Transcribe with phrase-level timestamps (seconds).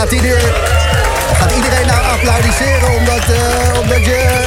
[0.00, 0.52] na tien uur
[1.32, 4.46] gaat iedereen nou applaudisseren omdat, uh, omdat je...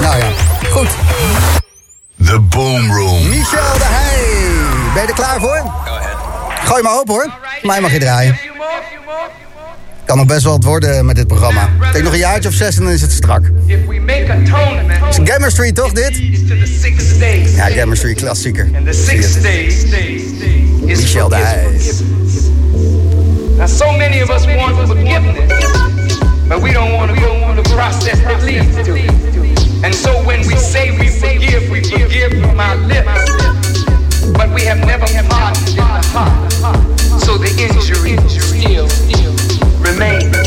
[0.00, 0.30] Nou ja,
[0.70, 0.88] goed.
[2.24, 3.28] The Boom Room.
[3.28, 4.92] Michel de Heij.
[4.94, 5.72] Ben je er klaar voor?
[6.64, 7.30] Gooi maar op hoor.
[7.62, 8.38] Mij mag je draaien.
[10.04, 11.68] Kan nog best wel wat worden met dit programma.
[11.92, 13.50] Denk nog een jaartje of zes en dan is het strak.
[13.66, 16.16] Het is Gamma Street toch dit?
[17.54, 18.70] Ja, Gamma Street klassieker.
[20.84, 21.80] Michel de Heij.
[23.62, 25.48] Now so many of us want forgiveness,
[26.48, 29.84] but we don't want to go through the process that leads to it.
[29.84, 33.06] And so when we say we forgive, we forgive from our lips,
[34.36, 37.22] but we have never pardoned in the heart.
[37.22, 38.88] So the injury still
[39.78, 40.41] remains.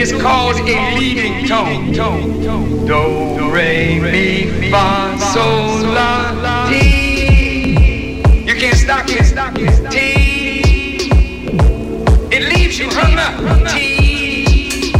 [0.00, 1.92] is called a leading tone.
[1.92, 8.22] Do, re, mi, fa, sol, la, ti.
[8.46, 9.90] You can't stop it.
[9.90, 11.10] Ti.
[12.34, 13.68] It leaves you hung up.
[13.72, 14.92] Ti.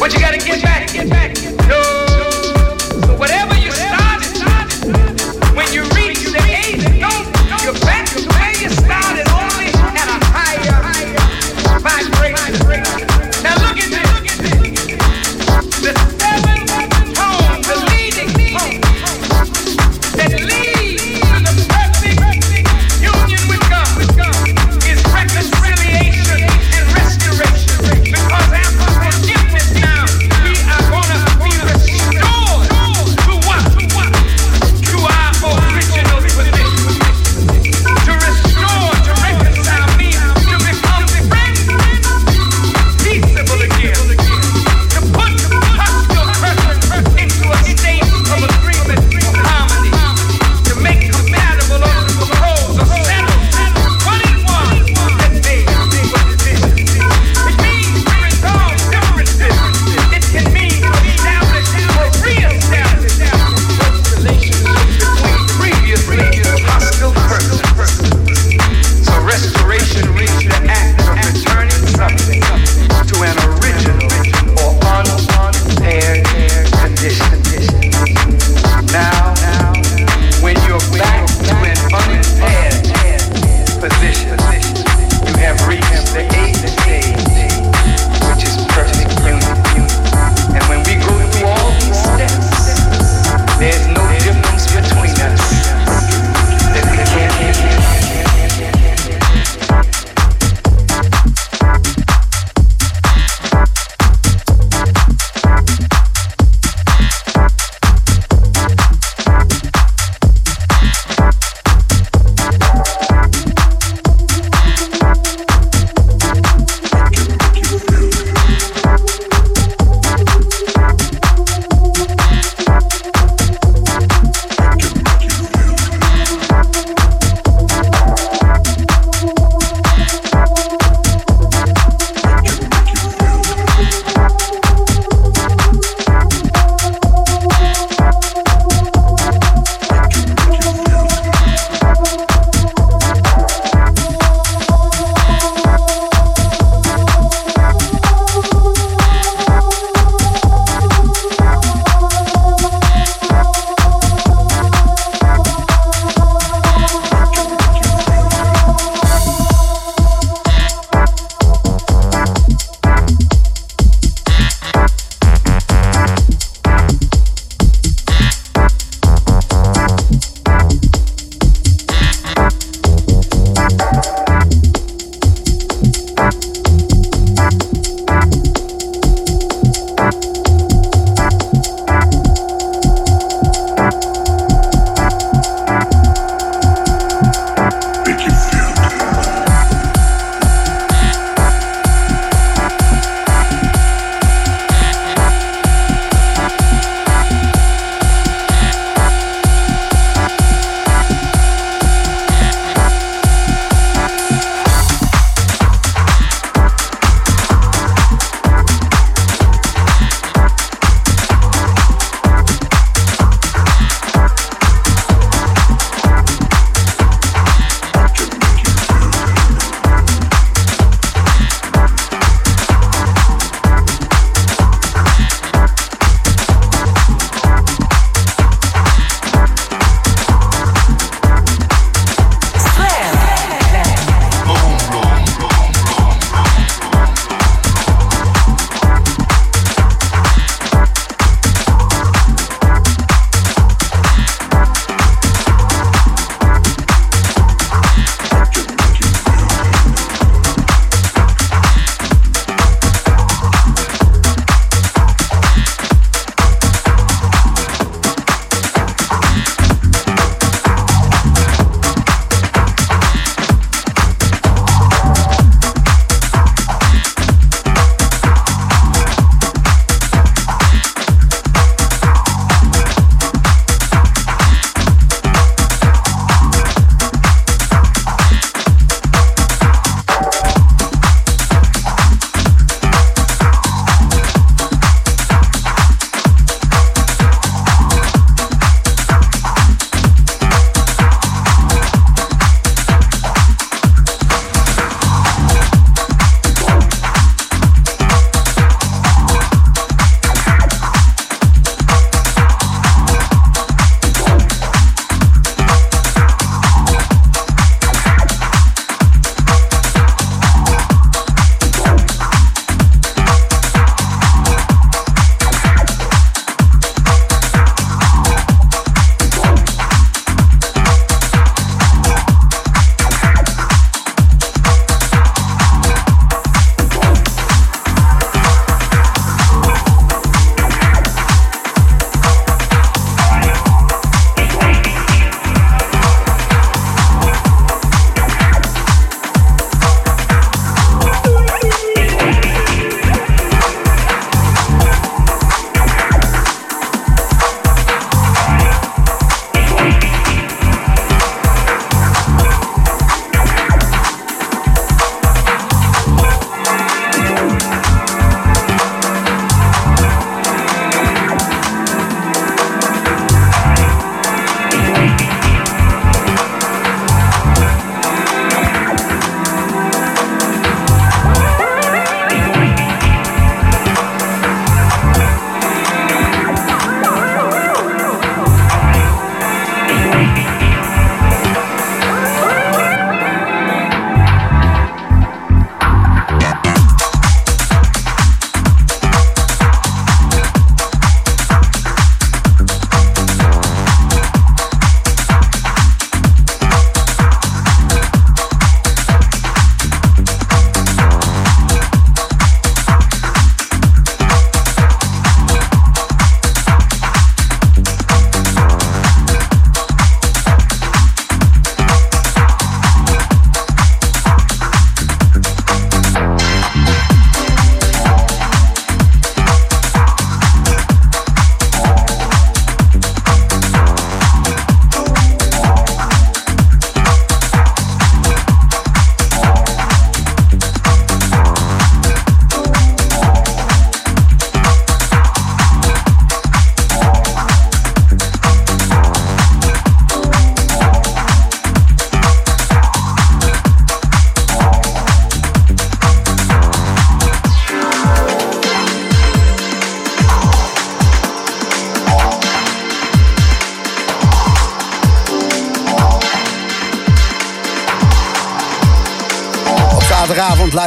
[0.00, 0.92] But you gotta get back.
[0.92, 1.57] Get back.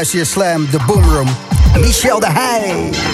[0.01, 1.27] Luister je Slam, de Boomroom.
[1.79, 3.10] Michel de Heij.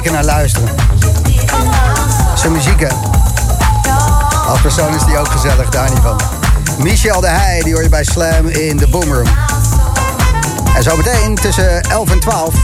[0.00, 0.68] Er weken naar luisteren.
[2.34, 2.88] Zijn muziek, hè?
[4.48, 6.20] Als persoon is die ook gezellig, daar niet van.
[6.78, 9.26] Michel de Heij, die hoor je bij Slam in de Boomroom.
[10.76, 12.54] En zometeen tussen 11 en 12,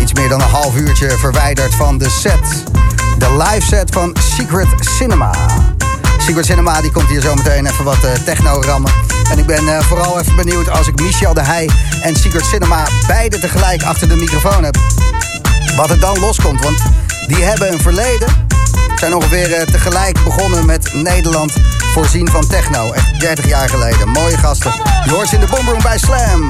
[0.00, 2.64] iets meer dan een half uurtje verwijderd van de set.
[3.18, 5.30] De live set van Secret Cinema.
[6.18, 8.92] Secret Cinema die komt hier zometeen even wat uh, techno rammen.
[9.30, 11.70] En ik ben uh, vooral even benieuwd als ik Michel de Heij
[12.02, 14.76] en Secret Cinema beide tegelijk achter de microfoon heb.
[15.76, 16.82] Wat er dan loskomt, want
[17.26, 18.28] die hebben een verleden.
[18.96, 21.52] Zijn ongeveer uh, tegelijk begonnen met Nederland
[21.92, 22.92] voorzien van techno.
[22.92, 24.08] Echt 30 jaar geleden.
[24.08, 24.72] Mooie gasten.
[25.06, 26.48] Ze in de boomroom bij Slam.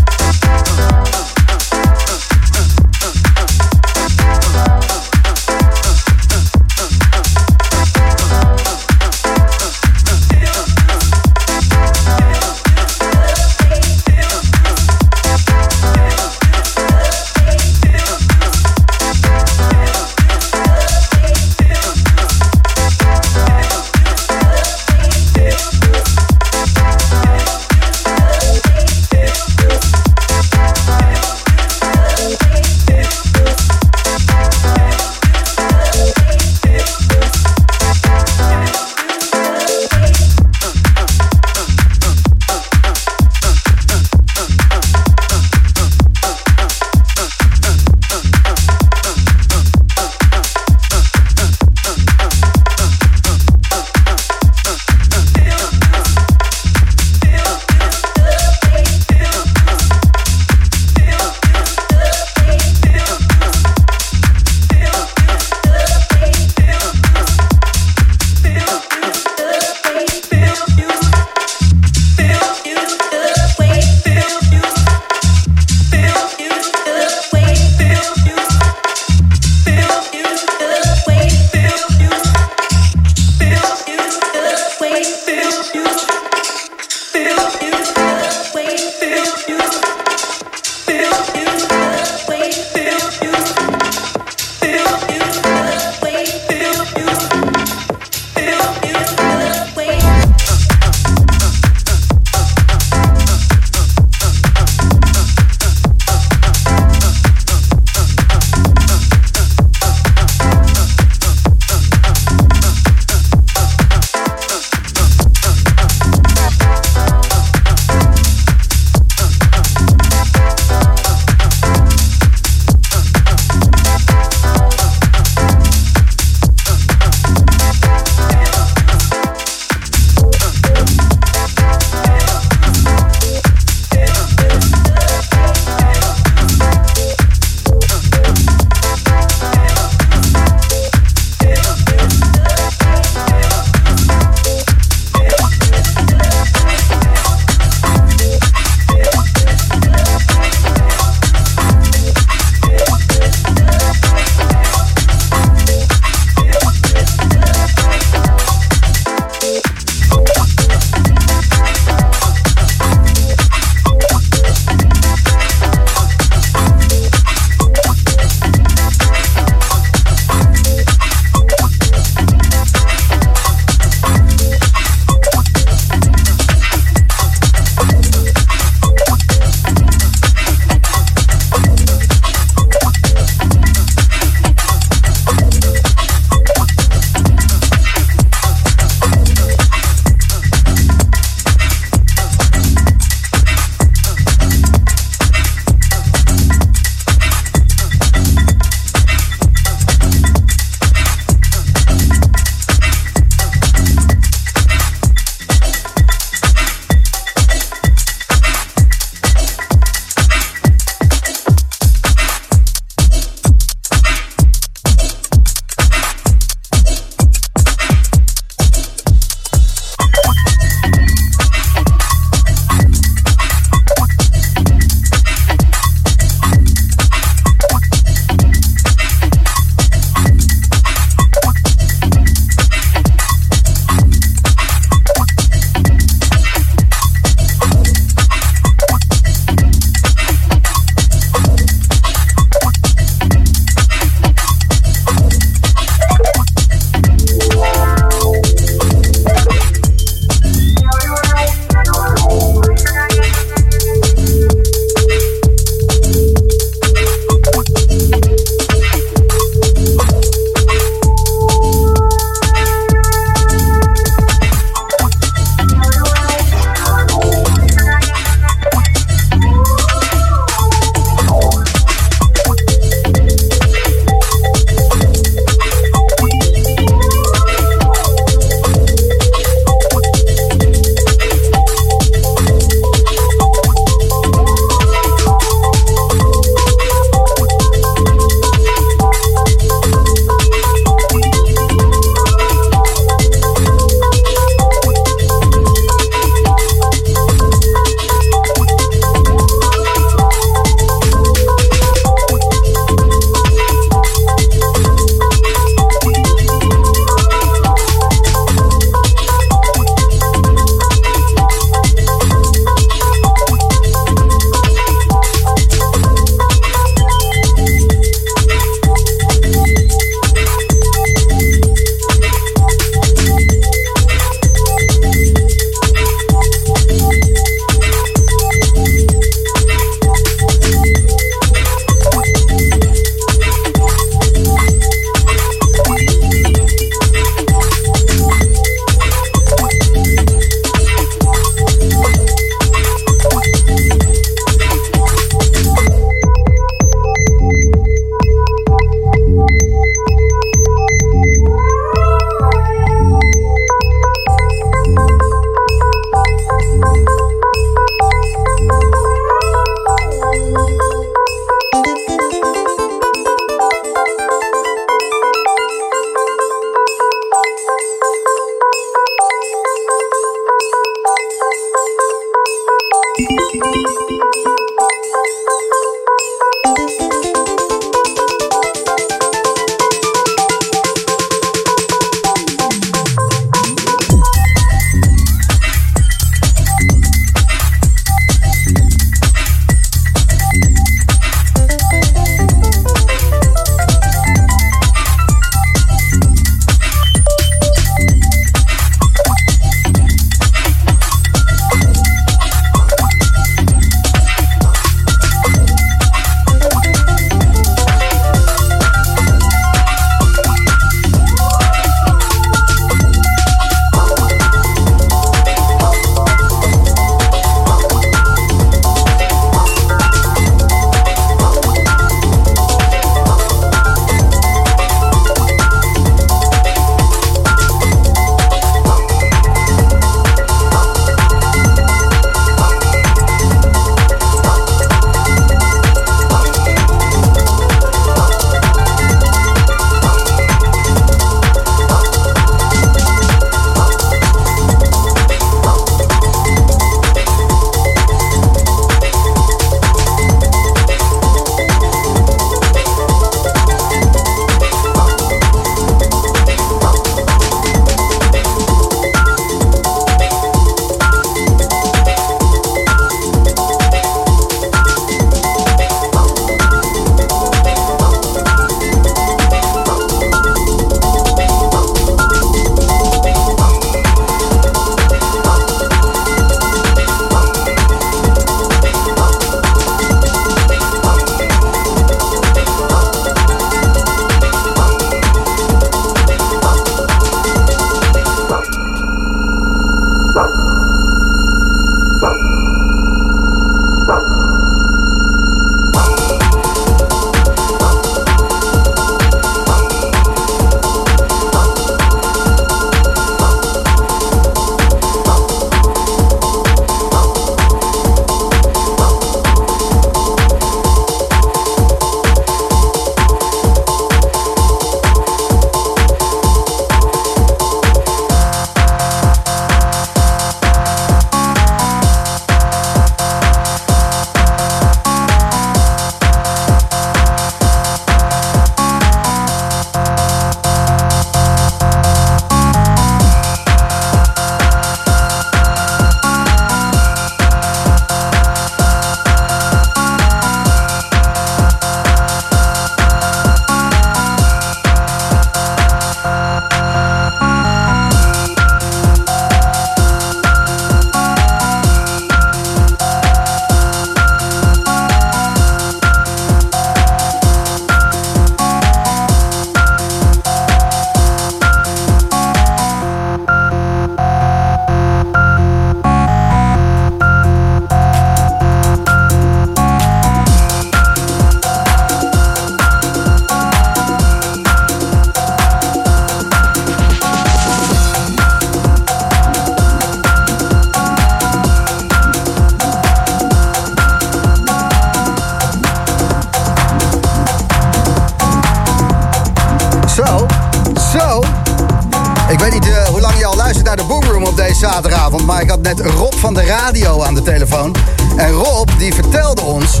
[594.56, 595.46] Deze zaterdagavond.
[595.46, 597.94] Maar ik had net Rob van de radio aan de telefoon.
[598.36, 600.00] En Rob die vertelde ons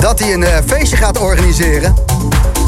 [0.00, 1.94] dat hij een uh, feestje gaat organiseren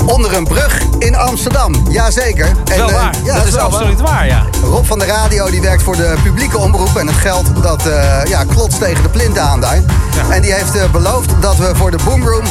[0.07, 1.74] onder een brug in Amsterdam.
[1.89, 2.47] Jazeker.
[2.47, 3.14] En, wel waar.
[3.24, 4.26] Ja, dat, is, absoluut waar.
[4.26, 4.47] ja.
[4.64, 6.97] Rob van de radio die werkt voor de publieke omroep.
[6.97, 7.83] En het geld dat
[8.24, 9.76] ja, klotst tegen de plint aan daar.
[9.76, 10.35] Ja.
[10.35, 12.45] En die heeft beloofd dat we voor de Boomroom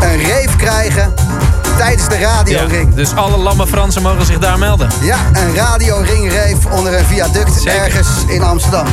[0.00, 1.14] een reef krijgen
[1.78, 2.88] tijdens de radioring.
[2.90, 4.88] Ja, dus alle lamme Fransen mogen zich daar melden.
[5.00, 8.86] Ja, een radioringreef onder een viaduct ergens in Amsterdam.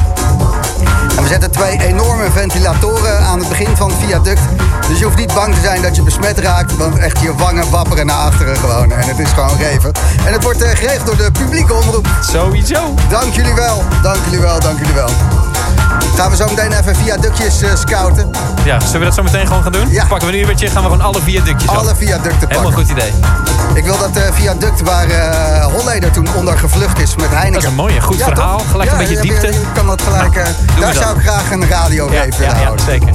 [1.18, 4.42] En we zetten twee enorme ventilatoren aan het begin van het viaduct.
[4.88, 6.78] Dus je hoeft niet bang te zijn dat je besmet raakt.
[6.78, 8.92] Want echt je wangen wapperen naar achteren gewoon.
[8.92, 9.92] En het is gewoon reven.
[10.26, 12.08] En het wordt uh, geregeld door de publieke omroep.
[12.22, 12.94] Sowieso.
[13.10, 13.84] Dank jullie wel.
[14.02, 14.60] Dank jullie wel.
[14.60, 15.10] Dank jullie wel.
[16.16, 18.32] Gaan we zo meteen even viaductjes uh, scouten.
[18.64, 19.90] Ja, zullen we dat zo meteen gewoon gaan doen?
[19.90, 20.06] Ja.
[20.06, 22.58] Pakken we nu een beetje, gaan we gewoon alle viaductjes Alle viaducten pakken.
[22.58, 23.12] Helemaal goed idee.
[23.74, 27.54] Ik wil dat uh, viaduct waar uh, Holleder toen onder gevlucht is met Heineken.
[27.54, 28.60] Dat is een mooie, goed verhaal.
[28.60, 29.48] Gelijk een beetje diepte.
[29.48, 30.34] Je, kan dat gelijk...
[30.80, 33.10] daar zou ik graag een radio ja, ja, ja, zeker.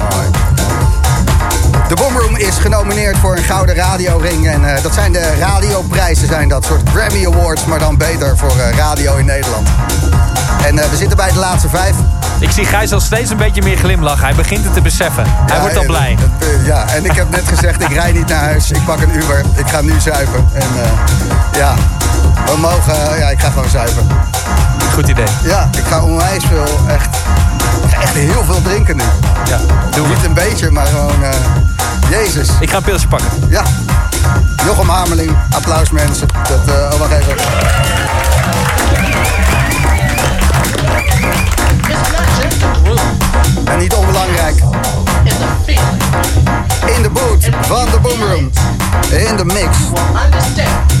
[1.91, 4.47] De Boomroom is genomineerd voor een gouden radioring.
[4.47, 8.55] En uh, dat zijn de radioprijzen, zijn dat soort Grammy Awards, maar dan beter voor
[8.57, 9.67] uh, radio in Nederland.
[10.65, 11.95] En uh, we zitten bij de laatste vijf.
[12.39, 14.25] Ik zie Gijs al steeds een beetje meer glimlachen.
[14.25, 15.23] Hij begint het te beseffen.
[15.27, 16.17] Hij wordt al blij.
[16.65, 18.71] ja, en ik heb net gezegd, ik rij niet naar huis.
[18.71, 19.43] Ik pak een Uber.
[19.55, 20.49] Ik ga nu zuipen.
[20.53, 20.67] En
[21.57, 21.73] ja,
[22.45, 23.17] we mogen...
[23.17, 24.07] ja, ik ga gewoon zuipen.
[24.93, 25.25] Goed idee.
[25.43, 27.17] Ja, ik ga onwijs veel, echt,
[28.01, 29.03] echt heel veel drinken nu.
[29.45, 29.57] Ja,
[29.95, 31.23] doe Niet een beetje, maar gewoon...
[32.33, 32.49] Jezus.
[32.59, 33.29] Ik ga een pilsje pakken.
[33.49, 33.63] Ja.
[34.65, 35.37] Jochem Hameling.
[35.55, 36.27] Applaus mensen.
[36.27, 37.35] Dat, uh, oh, wacht even.
[43.65, 44.55] En niet onbelangrijk.
[46.95, 48.51] In de boot van de Boomroom.
[49.09, 49.77] In de mix.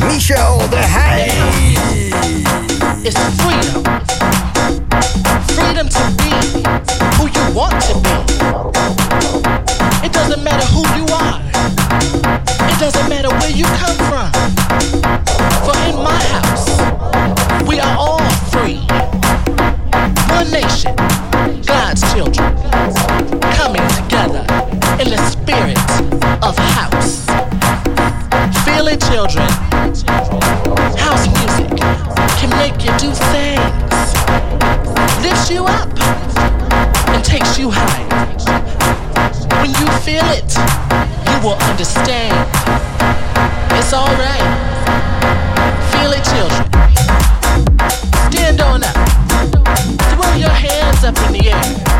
[0.07, 1.31] Michel de Heij.
[3.01, 3.81] It's freedom.
[5.45, 6.29] Freedom to be
[7.17, 9.40] who you want to be.
[10.21, 11.41] It doesn't matter who you are.
[12.69, 14.31] It doesn't matter where you come from.
[15.65, 16.69] For in my house,
[17.67, 18.21] we are all
[18.53, 18.85] free.
[20.29, 20.95] One nation,
[21.65, 22.55] God's children,
[23.57, 24.45] coming together
[25.01, 25.79] in the spirit
[26.43, 27.25] of house.
[28.63, 29.49] Feel it, children.
[31.01, 31.81] House music
[32.37, 34.13] can make you do things,
[35.23, 35.89] lifts you up,
[37.09, 38.70] and takes you higher.
[39.61, 40.57] When you feel it,
[41.29, 42.33] you will understand.
[43.77, 44.41] It's alright.
[45.91, 46.65] Feel it, children.
[48.31, 48.95] Stand on up.
[50.17, 51.90] Throw your hands up in the air.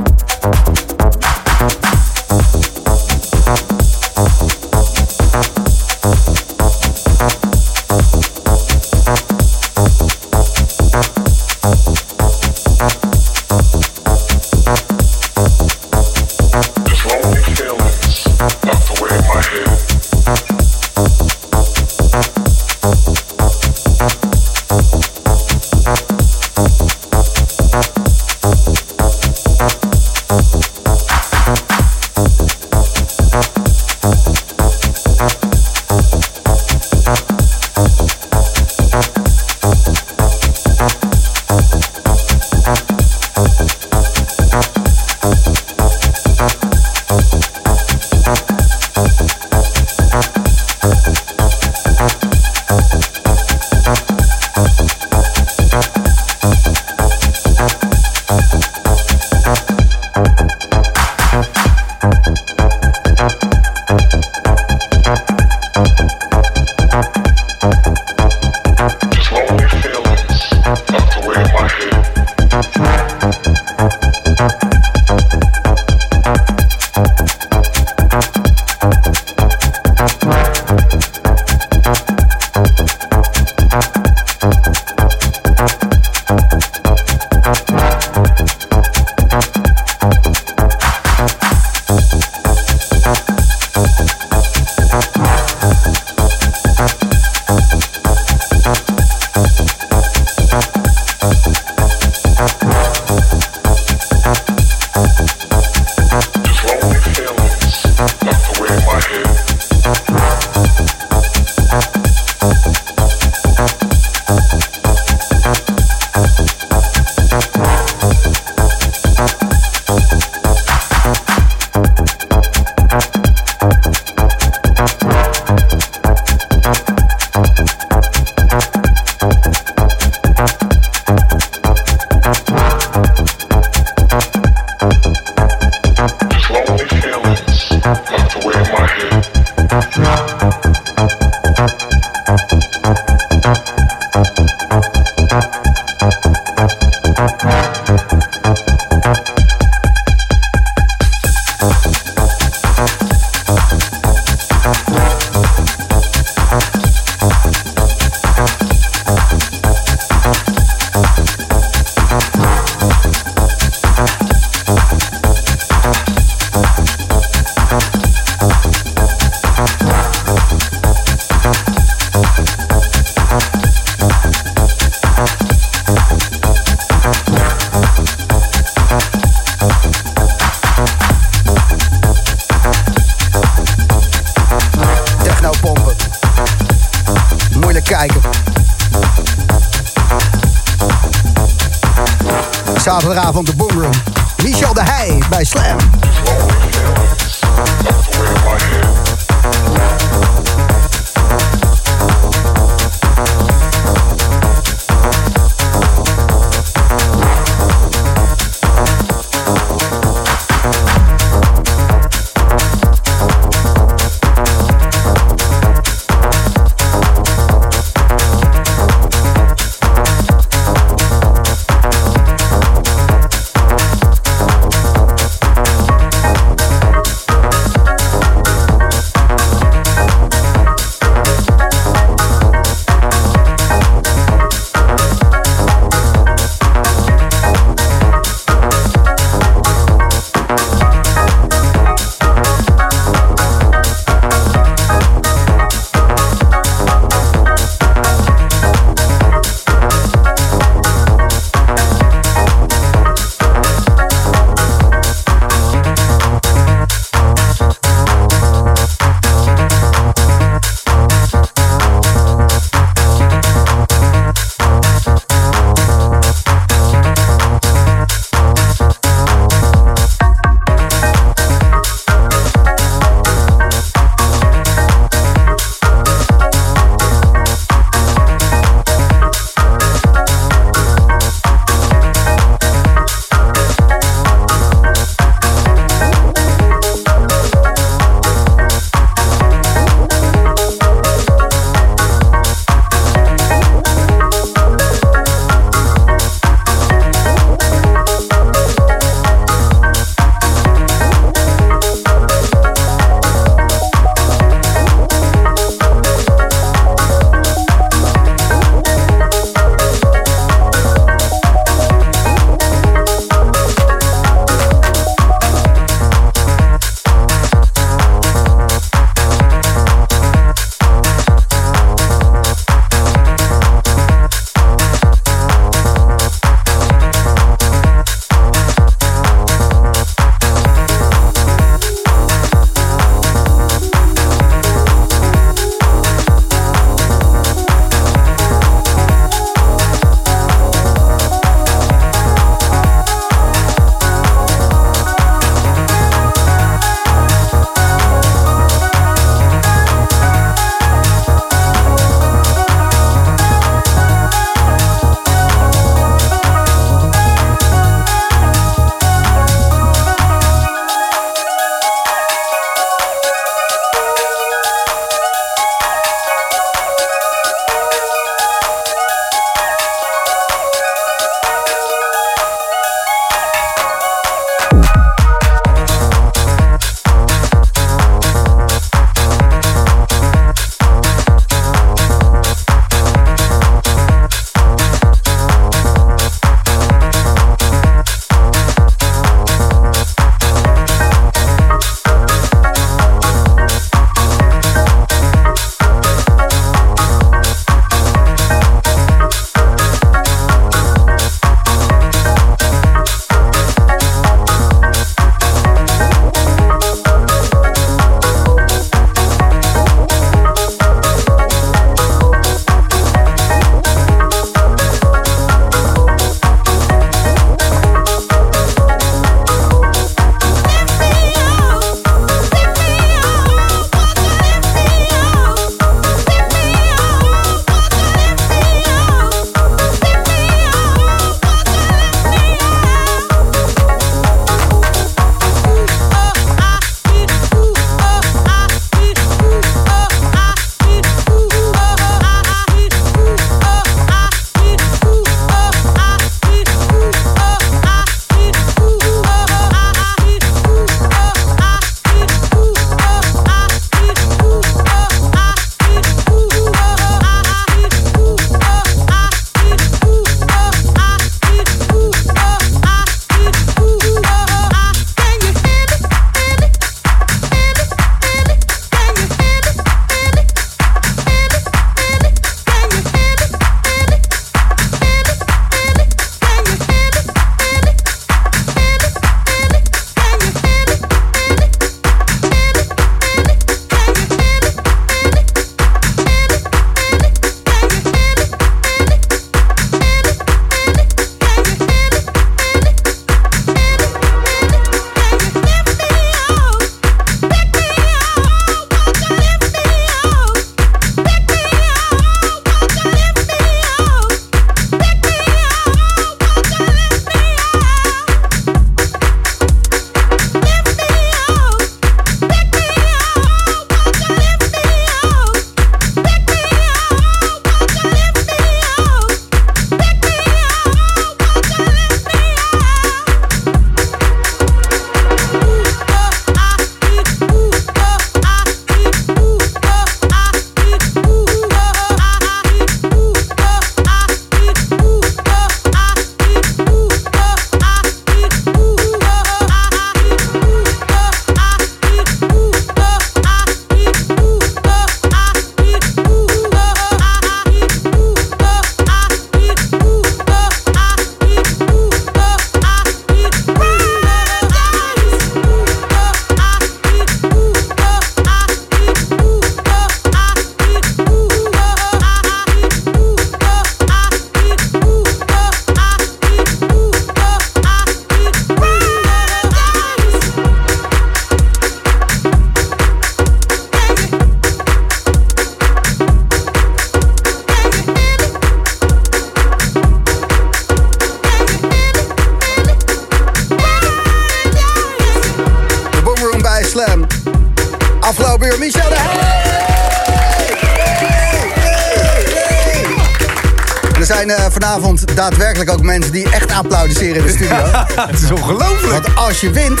[594.80, 597.76] Vanavond daadwerkelijk ook mensen die echt applaudisseren in de studio.
[598.30, 599.12] Het is ongelooflijk.
[599.12, 600.00] Want als je wint,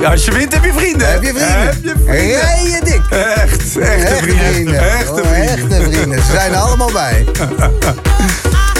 [0.00, 1.10] Ja, als je wint heb je vrienden.
[1.12, 1.60] heb je vrienden.
[1.60, 2.40] Heb je vrienden.
[2.40, 3.00] Rij je dik.
[3.10, 4.80] Echt, echte vrienden.
[4.90, 5.48] Echte Oh, vrienden.
[5.48, 6.22] echte vrienden.
[6.24, 7.24] Ze zijn er allemaal bij.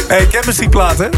[0.09, 1.11] Hey, chemistry platen.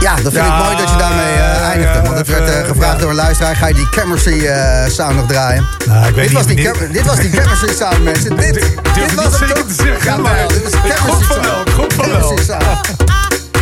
[0.00, 1.94] Ja, dat vind Ja, ik mooi dat je daarmee eh, eindigde.
[1.98, 2.98] ja, Want het werd eh, gevraagd ja.
[3.00, 3.56] door een luisteraar.
[3.56, 5.66] Ga je die chemistry eh, sound nog draaien?
[5.86, 8.36] Nou, ik weet dit, niet was die dit- dit was die chemistry sound, mensen.
[8.36, 8.54] Dit,
[8.94, 11.62] dit was het dit was van wel.
[11.88, 13.01] Chemistry sound.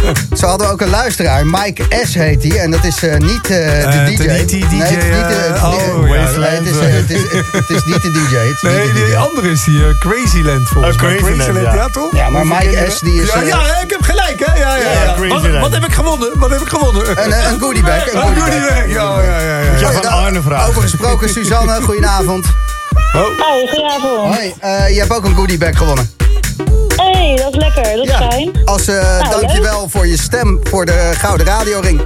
[0.41, 2.59] Zo hadden we ook een luisteraar, Mike S heet hij.
[2.61, 4.39] En dat is eh, niet eh, de Eh, DJ.
[4.39, 7.23] niet die DJ, nee, het is niet de, het- oh, ja, het, is, het, is,
[7.53, 8.35] het is niet de DJ.
[8.37, 9.15] Het is Nee, niet de die DJ.
[9.17, 11.17] andere is die Crazyland volgens Oh, mij.
[11.17, 11.75] Crazyland, ja.
[11.75, 12.13] ja toch?
[12.13, 13.01] Ja, maar Mike S.
[13.01, 13.33] die is...
[13.33, 14.55] Ja, ja, ik heb gelijk, hè?
[14.59, 15.15] Ja, ja, ja.
[15.17, 15.43] Crazyland.
[15.53, 16.31] Wat, wat heb ik gewonnen?
[16.39, 17.25] Wat heb ik gewonnen?
[17.25, 18.13] Een, een goodie bag.
[18.13, 18.61] Een Oh, goodie.
[18.61, 19.59] Ja, ja, ja.
[19.61, 19.79] ja.
[19.79, 20.69] Ja, van Arne vragen.
[20.69, 22.47] Over gesproken, Suzanne, goedenavond.
[23.13, 24.35] Hoi, goedenavond.
[24.35, 26.11] Hoi, eh, je hebt ook een goodie bag gewonnen.
[27.21, 28.51] Hey, dat is lekker, dat is fijn.
[28.65, 32.01] Als eh, dankjewel voor je stem voor de Gouden Radioring.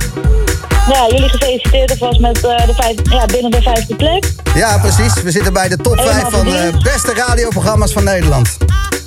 [0.92, 4.32] Ja, jullie gefeliciteerd alvast met eh, de vijf, ja, binnen de vijfde plek.
[4.54, 5.22] Ja, precies.
[5.22, 6.82] We zitten bij de top 5 Helemaal van de verdiend.
[6.82, 8.56] beste radioprogramma's van Nederland.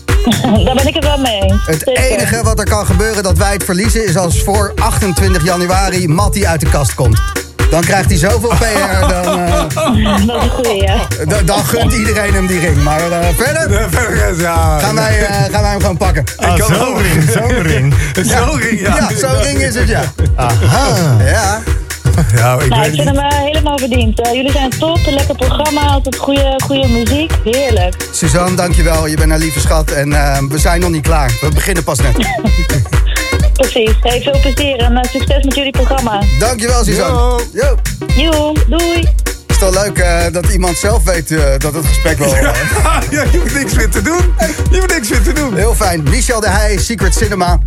[0.66, 1.66] Daar ben ik het wel mee eens.
[1.66, 2.04] Het Zeker.
[2.04, 4.06] enige wat er kan gebeuren dat wij het verliezen...
[4.06, 7.20] is als voor 28 januari Mattie uit de kast komt.
[7.70, 10.98] Dan krijgt hij zoveel PR, dan, eh, Dat is een goeie, ja.
[11.28, 12.84] d- dan gunt iedereen hem die ring.
[12.84, 14.80] Maar eh, verder Verder is, ja.
[14.80, 16.24] gaan wij, eh, gaan wij hem gewoon pakken.
[16.38, 17.94] Ah, kan zo'n ring, zo'n ring.
[18.22, 18.96] Zo'n ring, ja.
[18.96, 20.02] Ja, zo'n ring is het, ja.
[20.36, 21.16] Aha.
[21.26, 21.62] Ja,
[22.36, 24.30] Ja, ik Nou, ik vind hem helemaal verdiend.
[24.34, 27.32] Jullie zijn top, een lekker programma, altijd goede, goede muziek.
[27.44, 27.96] Heerlijk.
[28.12, 29.08] Suzanne, dankjewel.
[29.08, 29.92] Je bent een lieve schat.
[29.92, 31.32] En eh, we zijn nog niet klaar.
[31.42, 32.16] We beginnen pas net.
[33.58, 33.96] Precies.
[34.02, 36.22] Hey, veel plezier en eh, succes met jullie programma.
[36.40, 37.44] Dankjewel, Suzanne.
[37.54, 37.78] Yo.
[38.16, 38.32] Yo.
[38.32, 39.08] Joe, doei.
[39.48, 42.30] Is toch leuk eh, dat iemand zelf weet eh, dat het gesprek wel...
[43.10, 44.34] Ja, je hoeft niks meer te doen.
[44.72, 45.56] Je hoeft niks meer te doen.
[45.56, 46.04] Heel fijn.
[46.04, 47.60] Michel de Heij, Secret Cinema.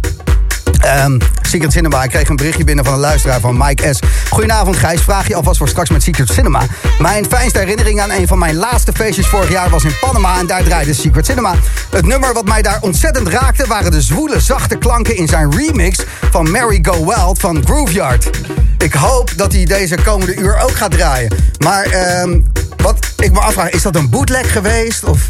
[0.80, 3.98] Ehm, Secret Cinema, ik kreeg een berichtje binnen van een luisteraar van Mike S.
[4.30, 6.62] Goedenavond Gijs, vraag je alvast voor straks met Secret Cinema.
[6.98, 10.46] Mijn fijnste herinnering aan een van mijn laatste feestjes vorig jaar was in Panama en
[10.46, 11.54] daar draaide Secret Cinema.
[11.90, 15.98] Het nummer wat mij daar ontzettend raakte waren de zwoele, zachte klanken in zijn remix
[16.30, 18.30] van Mary Go Wild van Grooveyard.
[18.78, 21.34] Ik hoop dat hij deze komende uur ook gaat draaien.
[21.58, 22.40] Maar ehm,
[22.76, 25.04] wat ik me afvraag, is dat een bootleg geweest?
[25.04, 25.20] Of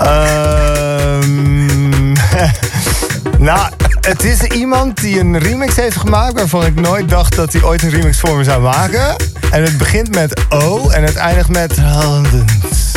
[0.00, 2.12] Ehm,
[3.48, 3.68] nou,
[4.00, 6.32] het is iemand die een remix heeft gemaakt...
[6.32, 9.16] waarvan ik nooit dacht dat hij ooit een remix voor me zou maken.
[9.50, 11.76] En het begint met O en het eindigt met...
[11.76, 12.92] Haldens.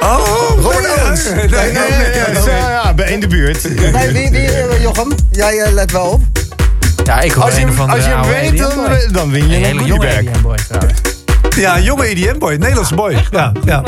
[0.00, 1.24] Oh, Robert nee, Owens.
[1.24, 3.74] nee, nee, Nee, nee, nee, nee, Ja, bij in de buurt.
[3.92, 5.12] Nee, wie, wie eh, Jochem?
[5.30, 6.22] Jij eh, let wel op.
[7.04, 8.88] Ja, ik hoor Als je, een of andere als je hem weet, boy.
[8.88, 10.16] dan, dan win je Een hele jonge bag.
[10.16, 11.00] EDM boy trouwens.
[11.56, 13.24] Ja, jonge EDM-boy, Nederlandse boy.
[13.30, 13.82] Ja, ja.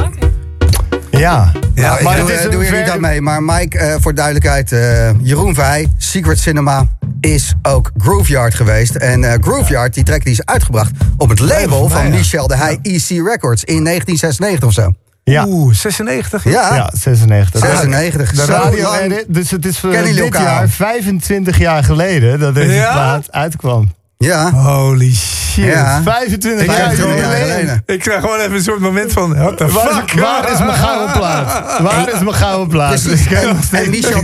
[1.19, 3.21] Ja, Ja, maar het doe, is eh, een doe je niet aan mee.
[3.21, 6.87] Maar Mike, eh, voor duidelijkheid, eh, Jeroen Vrij, Secret Cinema
[7.21, 8.95] is ook Grooveyard geweest.
[8.95, 12.11] En eh, Grooveyard, die track die is uitgebracht op het label van.
[12.11, 14.93] Michel de Heij EC Records in 1996 of zo.
[15.25, 15.47] ja.
[15.47, 16.45] Oeh, 96.
[16.45, 17.61] Ja, Ja, 96.
[17.61, 18.31] 96.
[18.33, 20.69] De radio edit, dus het is voor dit jaar al?
[20.69, 22.93] 25 jaar geleden dat deze Ja?
[22.93, 23.93] plaat uitkwam.
[24.23, 25.65] Ja, Holy shit.
[25.65, 26.03] Ja.
[26.03, 27.55] 25 Ik jaar krijg 25 jaar geleden.
[27.57, 27.83] geleden.
[27.87, 30.13] Ik krijg gewoon even een soort moment van, what the Waar fuck?
[30.15, 31.79] is, waar is mijn gouden plaat?
[31.81, 33.03] Waar is mijn gouden plaat?
[33.03, 33.55] Heb
[33.85, 34.23] En, Michel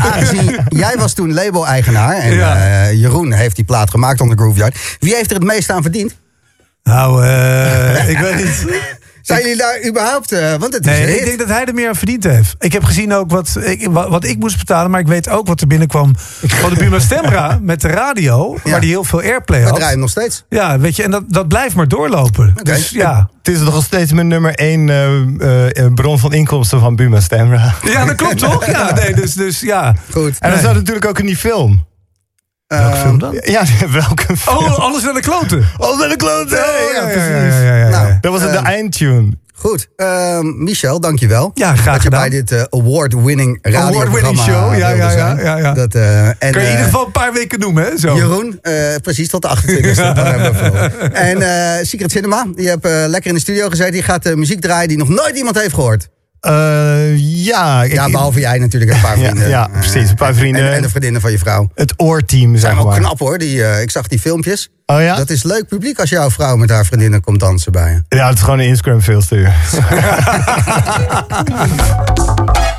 [0.00, 2.56] aangezien jij was toen label-eigenaar en Ja.
[2.56, 4.96] eh, Jeroen heeft die plaat gemaakt onder Grooveyard.
[4.98, 6.14] Wie heeft er het meest aan verdiend?
[6.82, 8.66] Nou, eh, ik weet niet.
[9.28, 10.32] Zijn jullie daar überhaupt...
[10.32, 12.54] eh, want het is Nee, ik denk dat hij er meer aan verdiend heeft.
[12.58, 15.46] Ik heb gezien ook wat ik, wat, wat ik moest betalen, maar ik weet ook
[15.46, 16.12] wat er binnenkwam
[16.46, 18.70] van de Buma Stemra met de radio, Ja.
[18.70, 19.76] waar die heel veel airplay had.
[19.76, 20.44] draaien nog steeds.
[20.48, 22.54] Ja, weet je, en dat, dat blijft maar doorlopen.
[22.62, 23.28] Dus ja.
[23.42, 27.74] Het is nog steeds mijn nummer één eh, eh, bron van inkomsten van Buma Stemra.
[27.84, 28.66] Ja, dat klopt toch?
[28.76, 29.94] Ja, nee, dus, dus ja.
[30.10, 30.36] Goed.
[30.38, 31.86] En dat zat natuurlijk ook in die film.
[32.68, 33.32] Welke film dan?
[33.44, 34.56] Ja, welke film?
[34.56, 35.66] Oh, alles naar de kloten.
[35.78, 36.54] Oh, met de klote!
[36.56, 37.62] Oh, ja, precies.
[37.62, 37.88] ja, ja.
[37.88, 39.36] Nou, Dat was eh, de eindtune.
[39.54, 39.88] Goed.
[39.96, 41.50] Ehm, Michel, dankjewel.
[41.54, 42.20] Ja, graag dat je gedaan.
[42.20, 45.36] bij dit eh, award-winning radioprogramma Award-winning show, ja, ja, ja, zijn.
[45.36, 45.72] ja, ja.
[45.72, 47.98] Dat, eh, en, Kan je in eh, ieder geval een paar weken noemen, hè?
[47.98, 48.14] Zo.
[48.14, 49.94] Jeroen, eh, precies tot de 28e.
[50.14, 51.14] dan hebben we verloren.
[51.14, 51.42] En
[51.78, 53.94] eh, Secret Cinema, je hebt eh, lekker in de studio gezeten.
[53.96, 56.08] Je gaat eh, muziek draaien die nog nooit iemand heeft gehoord.
[56.40, 59.48] Eh, ja, Ja, behalve jij natuurlijk, een paar vrienden.
[59.48, 60.62] ja, Eh, precies, een paar vrienden.
[60.68, 61.68] En, en de vriendinnen van je vrouw.
[61.74, 62.98] het oorteam, zeg Zijn ook maar.
[62.98, 64.68] knap hoor, die, eh, ik zag die filmpjes.
[64.86, 65.16] Oh ja?
[65.16, 68.16] Dat is leuk publiek als jouw vrouw met haar vriendinnen komt dansen bij je.
[68.16, 69.52] Ja, het is gewoon een Instagram filter.